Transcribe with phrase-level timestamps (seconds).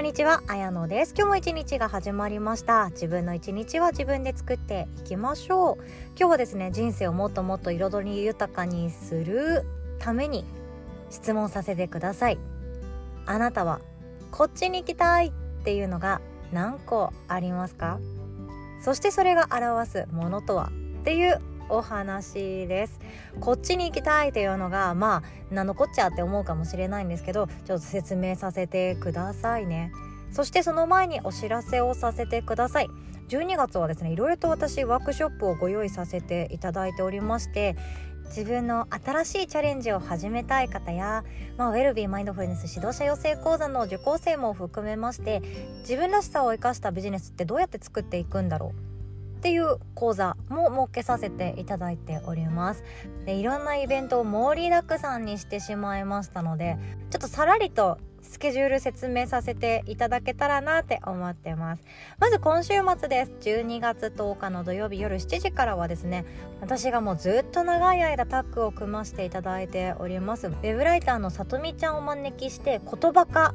[0.00, 1.12] こんにちは、あやのです。
[1.14, 2.88] 今日も一日が始まりました。
[2.88, 5.76] 自分の一日は自分で作っていきましょう。
[6.18, 9.66] 今日はですね人生をもっともっと彩り豊かにする
[9.98, 10.46] ために
[11.10, 12.38] 質問させてください。
[13.26, 13.82] あなたは
[14.30, 15.32] こっちに行きたいっ
[15.64, 18.00] ていうのが何個ありますか？
[18.82, 20.72] そしてそれが表すものとは？
[21.02, 21.38] っていう
[21.70, 23.00] お話です。
[23.40, 29.92] こっちに行きたいというのがまあ何のこっちゃって思うかもしれないんですけどちょっと説明させてくださいね。
[30.32, 32.88] そしてその前にお知らせをさせてください。
[33.28, 37.76] 12月はですねいろいろと私ワークショップをご用意させていただいておりまして
[38.24, 41.24] 自分の新しいチャレンジを始めたい方や、
[41.56, 45.42] まあ、ウェルビーマインドフルネス指導者養成講座の受講生も含めまして
[45.80, 48.89] 自分らしさを生かしたビジネスってどうやって作っていくんだろう。
[49.40, 52.84] っていう講座も設けさせていただいております。
[53.24, 56.76] でいろんなイベントを盛りだくさんにしてしまいましたので
[57.08, 61.82] ちょっとさらりとスケジュール説明させていただけたらなって思ってます。
[62.18, 63.32] まず今週末です。
[63.40, 66.26] 12月10日の土曜日夜7時からはですね
[66.60, 73.54] 私がもうずっと長い間タッグを組ませていただいておりますウェブライターのさとみちゃんをお招きして言葉化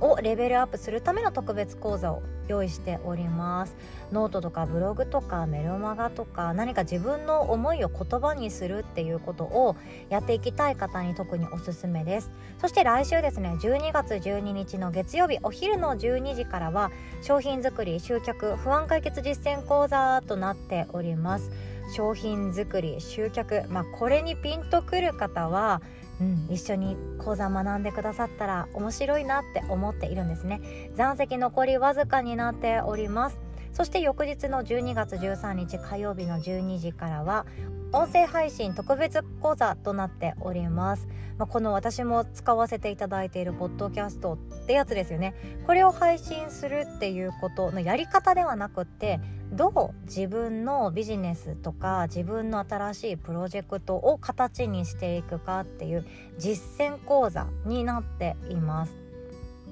[0.00, 3.76] をレベルアップするための特別講座を用意しております。
[4.12, 9.76] ノートとかブログとかメルマガとか何か自分の思いを言葉にするっていうことを
[10.08, 12.30] やっていきたい方に特におすすめです。
[12.60, 16.90] そして来週ですね12月12日の月曜日お昼の12時からは
[17.22, 21.50] 商品作り集客不安解決実践講座となっております。
[21.94, 25.82] 商品作り集客まあこれにピンとくる方は
[26.20, 30.90] うん、一緒に講座学んでくださったら面白いなって思っているんですね。
[30.94, 33.38] 残席残りわずかになっております。
[33.72, 37.46] そして翌日の12月13日火曜日の12時からは
[37.92, 45.34] 音声配信特別講座となっております、まあ、この私も使わせていただいているポッドキャストってやつですよね。
[45.66, 49.18] これを配信するっていうことのやり方ではなくって
[49.52, 56.06] どう自分のビジネスとか自分の新しいプロジェクトを形にしていくかっていう
[56.38, 58.94] 実践講座になっています。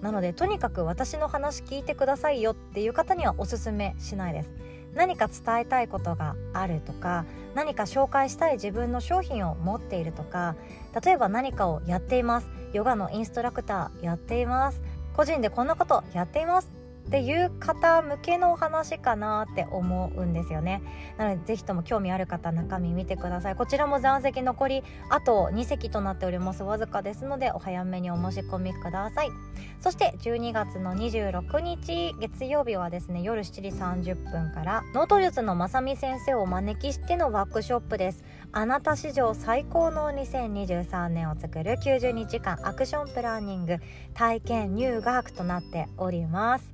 [0.03, 4.53] なのでとにかく私の話聞いてくださいよっていう方にはおすすめしないです。
[4.95, 10.57] 何か伝えたいことがあるとか何か紹介したい自分の商品を持っているとか
[11.05, 12.49] 例えば何かをやっています。
[12.73, 14.81] ヨガのインストラクターやっています。
[15.15, 16.78] 個人でこんなことやっています。
[17.09, 20.83] っていう方向けのお話かなって思うんですよね。
[21.17, 23.57] なのでぜひとも興味ある方中身見てください。
[23.57, 26.63] こちらも残席残りあと2席となっております。
[26.63, 29.31] わずかですのでお早めにお申し込みください。
[29.81, 38.23] そして12月の26日月曜日はですね夜7時30分からノート術のまさみ先生をお招きしてのワークショップです。
[38.51, 43.77] あなた史上最高の2023年を作る90日間アクションプランニング
[44.15, 46.73] 体験入学となっております。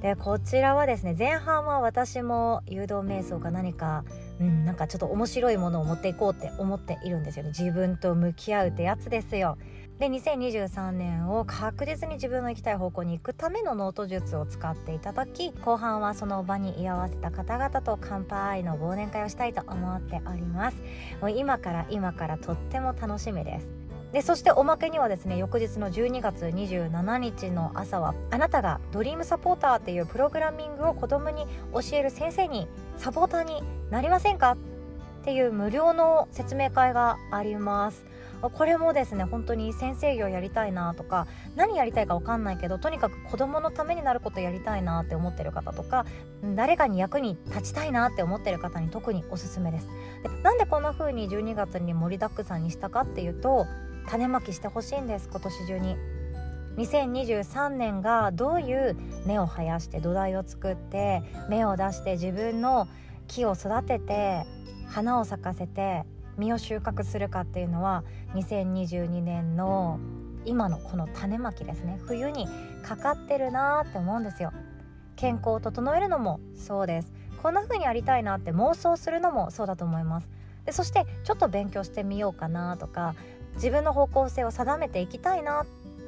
[0.00, 4.04] でこちらはですね前半は私も誘導瞑想か何か、
[4.40, 7.50] うん、なんかちょっと面白いものを持っていこうって思っているんですよね。
[7.50, 9.58] 自分と向き合うってやつですよ。
[9.98, 20.78] で2023年を確実に自分の行きたい方向に行くためのノート術を使っていただき後半はその場に居合わせた方々と乾杯の忘年会をしたいと思っております。
[21.20, 23.79] もう今から今からとっても楽しみです。
[24.12, 32.66] でそしておまけにはですね翌日の12月27日の朝はあなたがドリームサポーターっていうプログラミングを子供に教える先生に
[32.96, 34.56] サポーターになりませんか？
[35.20, 38.04] っていう無料の説明会があります。
[38.40, 46.06] これもですね本当に先生業やりたいなとか何やりたいか分かんないけどとにかく子どものためになることやりたいなって思ってる方とか
[46.56, 49.88] 誰かに役に立ちたいなって思ってる方に特におすすめです。
[50.22, 53.66] でなんでこんな風に12月に盛りだくさんにしたかっていうと
[54.10, 55.96] 種まきしてほしいんです今年中に。
[56.76, 62.88] 2023年がどういう根を生やして土台を作って芽を出して自分の
[63.28, 64.44] 木を育てて
[64.88, 66.04] 花を咲かせて
[66.38, 68.02] 実を収穫するかっていうのは
[68.34, 70.00] 2022年の
[70.44, 72.00] 今のこの種まきですね。
[72.06, 72.48] 冬に
[72.82, 74.52] かかってるなーって思うんですよ。
[75.14, 77.12] 健康を整えるのもそうです。
[77.42, 80.28] こんな風にやりたいなって妄想するのもそうだと思います。
[80.64, 83.14] でそしてちょっと勉強してみようかなとか
[83.54, 85.66] 自分の方向性を定めていきたいなっ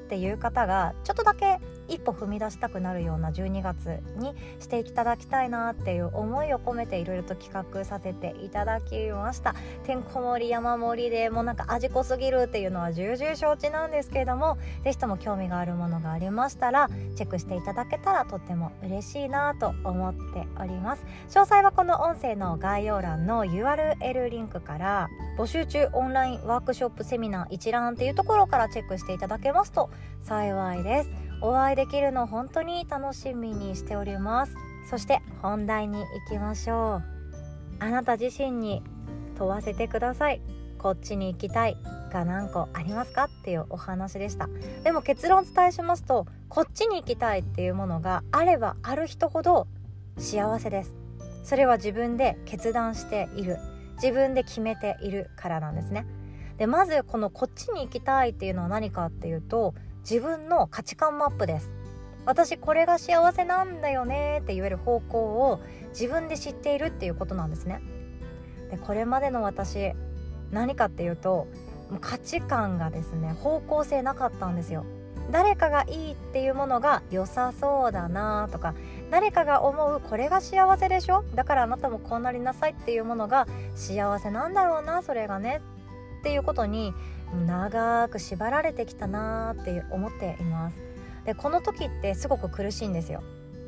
[0.09, 9.55] ていう方がちょっとだけ一歩踏み出したくなるような12月にしていただきたいなっていう思いを込めていろいろと企画させていただきました。
[9.85, 21.05] てんこ盛り山盛りでもうなんか味濃すぎるっていうのは重々承知なんですけれども是非とも興味があるものがありましたらチェックしていただけたらとっても嬉しいなと思っております。
[21.29, 25.09] 詳細はこの音声の概要欄の URL リンクから
[25.39, 29.91] 募集中オンラインワークショップセミナー一覧っていうところからチェックしていただけますと
[30.23, 31.32] 幸いです。
[31.43, 34.55] お会いできるの本当に楽しみにしております。
[34.89, 37.03] そして本題に行きましょう。
[37.81, 38.83] あなた自身に
[39.37, 40.41] 問わせてください。
[40.79, 41.77] こっちに行きたい。
[42.13, 44.49] が何個ありますかっていうお話でした。
[44.85, 49.67] でも結論を伝えしますとこっちに行きたいっていうものがあればある人ほど
[50.19, 50.95] 幸せです。
[51.43, 53.59] それは自分で決断している。
[53.95, 56.07] 自分で決めているからなんですね。
[56.59, 61.71] でまずこのこっちに行きたいっていうのは何かっていうと自分の価値観マップです。
[62.25, 67.81] 私これが幸せなんだよねって言える方向を自分で知っているっていうことなんですね。
[68.71, 69.93] でこれまでの私
[70.51, 71.47] 何かっていうと
[72.01, 74.85] 価値観がですね方向性なかったんですよ。
[75.31, 78.75] 誰かがいいっていうものが良さそうだなとか
[79.11, 81.25] 誰かが思うこれが幸せでしょ？
[81.35, 85.61] だからあなたもこうなりなさいっていうものが幸せなんだろうなそれがね。
[86.23, 86.95] っていうことに
[87.49, 90.77] 長く縛られてきたなって思っています。
[91.25, 93.25] でこの時ってすごく苦しいんですよ。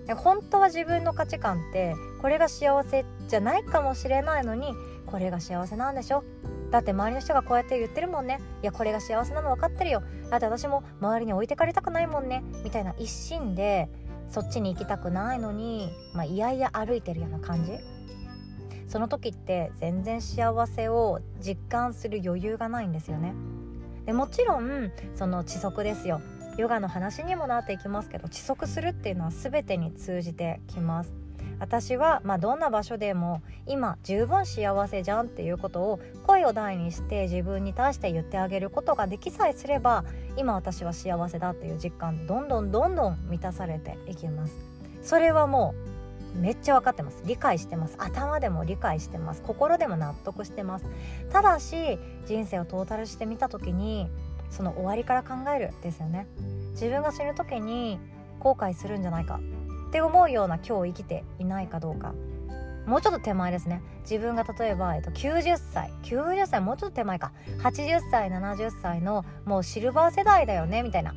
[0.07, 4.73] で本当は自分の価値観ってこれが幸せじゃないかもしれないのに
[5.07, 6.23] これが幸せなんでしょ？
[6.71, 8.39] だって周りの人がこうやって言ってるもんね。
[8.63, 10.05] いやこれが幸せなの分かってるよ。
[10.31, 12.45] だって私も周りに置いてかれたくないもんね。
[12.63, 13.89] みたいな一心で
[14.29, 17.73] そっちに行きたくないのに、まあ、いやいや歩いてるような感じ。
[18.95, 23.35] その時って全然幸せを実感する余裕がないんですよね。
[24.07, 26.21] でもちろんその窒息ですよ。
[26.59, 31.13] ヨガの話にもなっていきますけど窒息するっていうのは全てに通じてきます。
[31.59, 40.05] 私は、まあ、どんな場所でも今十分幸せじゃんっていうことを声を大にして自分に対して言ってあげることができさえすれば
[40.37, 44.55] 今私は幸せだっていう実感どんどんどんどん満たされていきます。
[45.03, 45.95] それはもう
[46.35, 47.23] めっちゃ分かってます。
[47.25, 47.97] 理解してます。
[47.99, 49.43] 頭でも理解してます。
[49.43, 50.87] 心でも納得してます。
[51.31, 54.09] ただし人生をトータルしてみた時に
[54.51, 56.27] その終わりから考えるですよね。
[56.73, 57.99] 自分が死ぬ時に
[58.41, 59.41] 後悔するんじゃないか。
[59.89, 62.15] って思うような今日生きていないかどうか。
[62.87, 63.83] もうちょっと手前ですね。
[64.03, 65.91] 自分が例えば、えっと、90歳。
[66.03, 67.33] 90歳もうちょっと手前か。
[67.63, 71.15] 80歳70歳のもうシルバー世代だよねみたいな。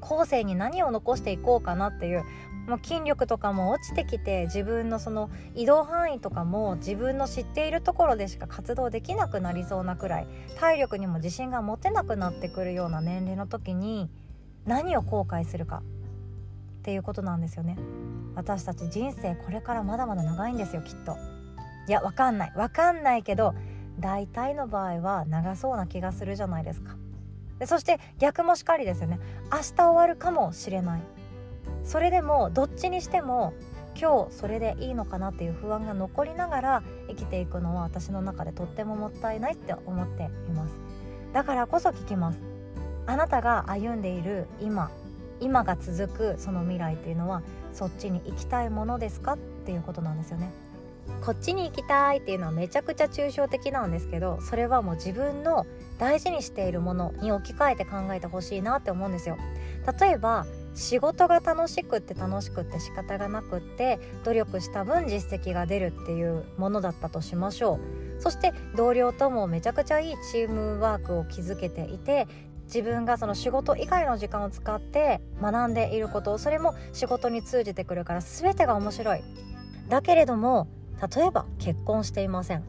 [0.00, 2.24] 後世に何を残していこうかなっていう
[2.66, 10.26] もう筋力とかも落ちてきて自分のその移動範囲とかも自分の知っているところでしか活動できなくなりそうなくらい
[10.58, 14.08] 体力にも自信が持てなくなってくるような年齢の時に
[14.64, 15.82] 何を後悔するか
[16.80, 17.76] っていうことなんですよね。
[18.34, 21.16] 私たち人生これからまだまだ長いんですよきっと。
[21.86, 22.52] いやわかんない。
[22.56, 23.54] わかんないけど
[24.00, 26.96] 大体の場合は長そうな気がするじゃないですか。
[27.58, 29.20] でそして逆もしかりですよね。
[29.52, 31.02] 明日終わるかもしれない。
[31.84, 33.52] それでもどっちにしても
[34.00, 40.74] 今日それでいいのかなっていう不安が残りながら生きていくのは私の中でとってももったいないって思っています
[41.32, 42.40] だからこそ聞きます
[43.06, 44.90] あなたが歩んでいる今
[45.40, 47.42] 今が続くその未来っていうのは
[47.72, 50.50] そっちに行きたいものですかっていうことなんですよね。
[51.22, 55.66] こっちに行きたいっていうのはめちゃくちゃ抽象的なんですけどそれはもう自分の
[55.98, 59.36] 大事にしているものに置き換えて考えてほしいなって思うんですよ。
[60.00, 67.74] 例えば仕事が楽しくって楽しくって仕方がなくって努力した分実績が出るっていうものだったとしましょ
[68.18, 68.22] う。
[68.22, 72.26] そして同僚ともめちゃくちゃいいチームワークを築けていて
[72.66, 79.22] 自分がその仕事以外の時間を使って学んでいることそれも仕事に通じてくるから全てが面白い。
[79.88, 80.66] だけれども
[81.16, 82.64] 例えば結婚していません。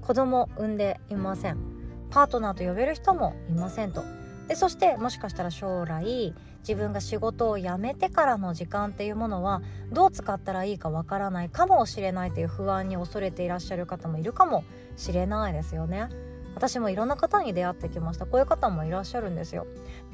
[0.00, 1.58] 子供産んでいません。
[2.10, 4.02] パートナーと呼べる人もいませんと。
[4.48, 14.64] でそしてもしかしたら将来自分が仕事を辞めてからの時間っていうものはどう使ったらいいかわからないかもしれないという不安に恐れていらっしゃる方もいるかも
[14.96, 16.08] しれないですよね。
[16.54, 18.26] 私もいろんな方に出会ってきました。
[18.26, 19.66] こういう方もいらっしゃるんですよ。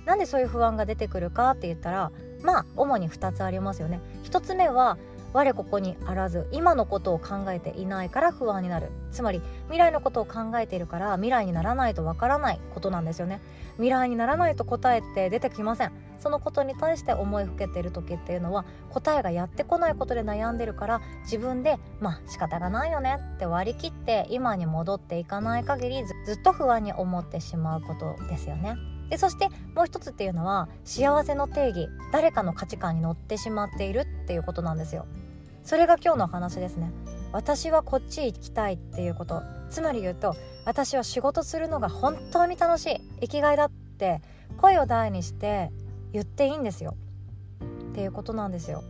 [0.06, 4.00] なんでそういう不安が出てくるかって言ったらまあ主に2つありますよね。
[4.24, 4.98] 1つ目は
[5.32, 8.90] 我ここにあらず今のことを考えていないから不安になる。
[9.12, 13.40] つまり未来のことを考えているから未来にならないとわからないことなんですよね。
[13.74, 15.92] 未来にならないと答えって出てきません。
[16.18, 28.76] そのことに対して思いふけている時っていうのは答えがやってこないことで悩んでるから自分でまあ仕方がないよねって割り切って今に戻っていかない限りずっと不安に思ってしまうことですよね。
[29.10, 35.06] でそしてもう一つっていうのは幸せの定義誰かの価値観に乗ってしまっているっていうことなんですよ。
[35.64, 36.90] それが今日の話ですね。
[37.32, 39.42] 私はこっち行きたいっていうこと。
[39.68, 44.22] つまり言うと私は仕事するのが本当に楽しい生きがいだって
[44.56, 45.70] 声を大にして
[46.12, 46.94] 言っていいんですよ。
[47.90, 48.82] っていうことなんですよ。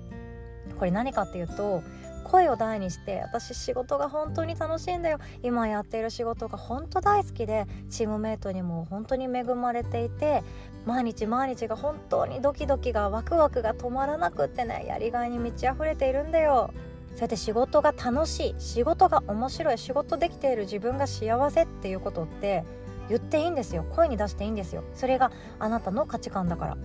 [0.79, 1.83] これ何かっていうと
[2.31, 5.19] 声を大にして私仕事が本当に楽しいんだよ。
[5.43, 10.45] 今やっている仕事が本当大好きでチームメイトにも本当に恵まれていて
[10.87, 16.71] 毎日毎日が本当にドキドキがワクワクが止まらなくってねやりがいに満ち溢れているんだよ。
[17.11, 22.65] そうやって仕事が楽しい仕事が面白い仕事できている自分が幸せっていうことって
[23.09, 23.85] 言っていいんですよ。
[23.91, 24.85] 声に出していいんですよ。
[24.95, 26.77] それがあなたの価値観だから。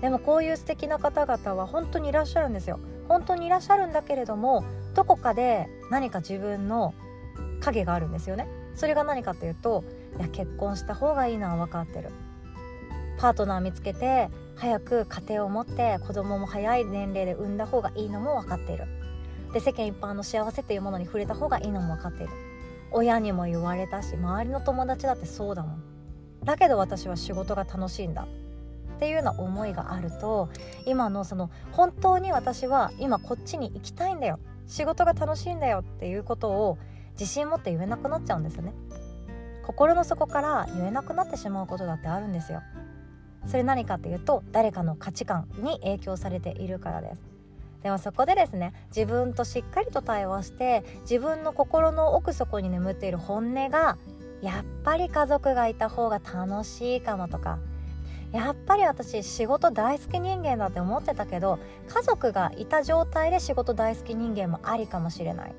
[0.00, 2.80] でもこういう素敵な方々は本当にいらっしゃるんですよ。
[3.08, 6.94] 本当にいらっしゃるんだけれどもどこかで何か自分の
[7.60, 8.46] 影があるんですよね。
[8.74, 9.82] それが何かというと
[10.18, 12.10] いや結婚した方がいいのは分かってる。
[13.18, 18.86] パートナー見つけて早く家庭を持って子供も早い年齢で産んだ方がいいのも分かっている。
[19.52, 22.32] で世間一般の幸せっていうものに触れた方がいいのも分かっている。
[22.90, 25.82] 親にも言われたし周りの友達だってそうだもん。
[26.44, 28.26] だけど私は仕事が楽しいんだ。
[28.98, 30.48] っていうような思いがあると
[30.84, 36.78] 今のその本当に私は今こっちに行きたいんだよ仕事が楽しいんだよっていうことを
[37.12, 38.74] 自信持って言えなくなっちゃうんですよね。
[39.64, 42.62] 心の底から言えなくなってしまうことだってあるんですよ。
[43.46, 47.22] それ何かっていうと誰かの価値観に影響されているからです。
[47.82, 53.96] でもそこでですね自分としっかりと対話して自分の心の奥底に眠っている本音が
[54.42, 57.58] やっぱり家族がいた方が楽しいかもとか
[58.32, 61.58] やっぱり私仕事大好き人間だって思ってたけど
[61.88, 65.54] 家族がいた状態で仕事大好き人間もありかもしれない。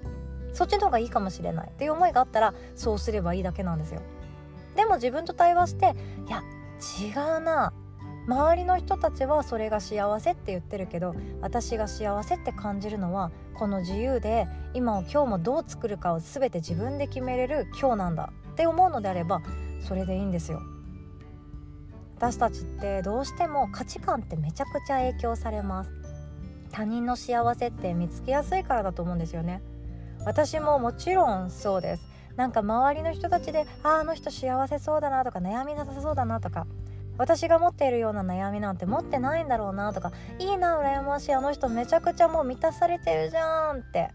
[0.54, 4.02] そっちの方がいいかもしれないっていう思いがあったらそうすればいいだけなんですよ。
[4.76, 5.96] でも自分と対話して
[6.28, 6.44] いや
[7.02, 7.74] 違うな。
[8.28, 14.46] 周りの人たちはそれが幸せって言ってるけど私が幸せって感じるのはこの自由で
[14.76, 19.42] 今を今日もどう作るかを全て自分で決めれる今日なんだって思うのであれば
[19.82, 20.62] それでいいんですよ。
[22.20, 25.92] 私たちってどうしても価値観ってめちゃくちゃ影響されます。
[26.70, 29.62] 他人の幸せって見つけやすいからだと思うんですよね。
[30.26, 32.04] 私ももちろんそうです。
[32.36, 36.68] なんか周りの人たちでああの人幸せそうだなとか悩みなさそうだなとか。
[37.18, 40.12] 私が持っているような悩みなんて持ってないんだろうなとか。
[40.40, 41.34] いいな羨ましい。
[41.34, 44.10] あの人めちゃくちゃもう満たされてるじゃんって。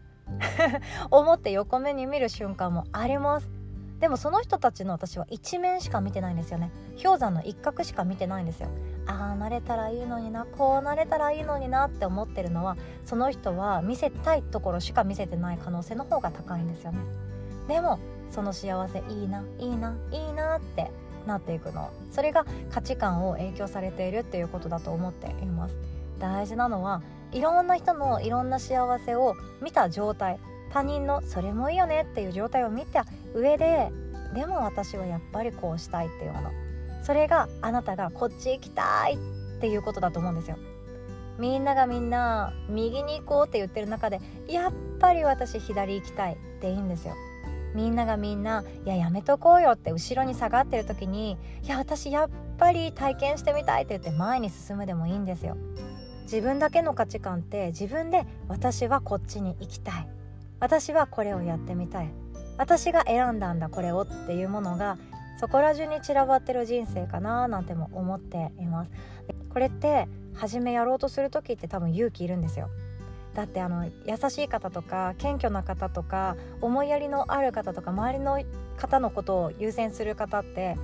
[1.11, 3.64] 思って横目に見る瞬間もあります。
[4.05, 6.71] でもその人たちの私は一面しか見てないんですよね。
[7.03, 8.69] 氷山の一角しか見てないんですよ。
[9.07, 16.99] ああなれたらいいのになこうなれたらいいのになって思ってるのはその人は見せたいところしか見せてない可能性の方が高いんですよね。
[17.67, 17.99] でも
[18.31, 20.91] その幸せいいないいないいなって
[21.27, 21.89] なっていくの。
[22.13, 25.79] それが価値観を影響されているっていうことだと思っています。
[26.19, 27.01] 大事なのは
[27.33, 30.39] いろんな人のいろんな幸せを見た状態。
[30.73, 33.91] 他人のそれもいいよねっていう状態を見た上で
[34.35, 36.51] でも私はやっぱりこうしたいっていうもの。
[37.05, 40.57] それがあなたがこっち行きたいっていうことだと思うんですよ。
[41.39, 47.15] みんながみんな右に行こうって言ってる中でやっぱり私左行きたいっていいんですよ。
[47.75, 55.57] みんながみんないややめとこうよって後ろに下がってる時にいや私やっぱり体験してみたいって言って前に進むでもいいんですよ。
[56.23, 60.09] 自分だけの価値観って自分で私はこっちに行きたい。
[60.65, 62.11] 私はこれをやってみたい。
[62.57, 64.97] 私が選んだんだこれをっていうものが
[65.39, 68.91] そこら中に散らばってる人生かななんても思っています。
[69.51, 72.71] これって初めやろうとする時って多分勇気いるんですよ。
[73.35, 78.43] だってあの優しい方とか謙虚な方とか思いやりのある方とか周りの
[78.79, 80.79] 方のことを優先する方って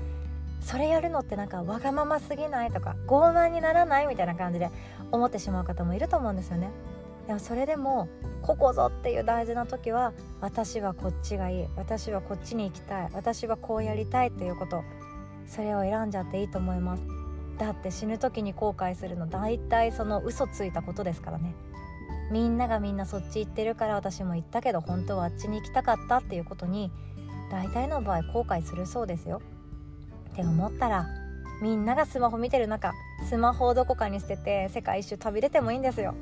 [0.60, 4.68] それやるのってなんかわがまますぎないとか傲慢にならないみたいな感じで
[5.10, 6.68] 思ってしまう方もいると思うんですよね。
[7.30, 8.08] でもそれでも
[8.42, 14.82] ここぞっていう大事な時は私はこっちがいい私はこっちに行きたい私はこうやりたいっていうこと
[15.46, 17.04] それを選んじゃっていいと思います。
[17.56, 21.54] だって死ぬ時に後悔するの大体その嘘ついたことですからね。
[22.32, 26.90] みんながみんなそっち行ってるから私も行ったけど本当はあっちに行きたかったっていうことに
[27.52, 29.40] 大体の場合後悔するそうですよ。
[30.32, 31.06] って思ったら
[31.62, 32.92] みんながスマホ見てる中
[33.28, 36.16] スマホをどこかに捨てて世界一周旅出てもいいんですよ。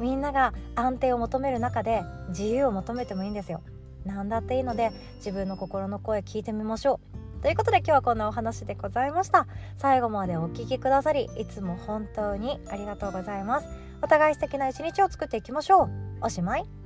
[0.00, 3.62] みんなが安定を求める中で自由を求めてもいいんですよ。
[4.04, 7.42] 何だっていいので自分の心の声聞いてみましょう。
[7.42, 9.46] ということで今日はこんなお話でございました。
[9.76, 13.68] 最後までお聴きくださりいつも本当にありがとうございます。
[14.02, 15.90] お互い素敵な一日を作っていきましょう。
[16.22, 16.77] おしまい。